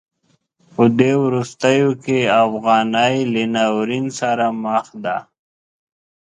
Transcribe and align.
په 0.73 0.83
دې 0.99 1.13
وروستیو 1.25 1.89
کې 2.03 2.19
افغانۍ 2.45 3.15
له 3.33 3.43
ناورین 3.55 4.05
سره 4.19 4.45
مخ 4.63 4.85
ده. 5.03 5.17